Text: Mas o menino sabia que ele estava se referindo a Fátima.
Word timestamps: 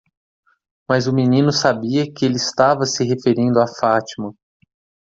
Mas 0.89 1.05
o 1.05 1.13
menino 1.13 1.51
sabia 1.53 2.11
que 2.11 2.25
ele 2.25 2.37
estava 2.37 2.87
se 2.87 3.03
referindo 3.03 3.61
a 3.61 3.67
Fátima. 3.79 4.33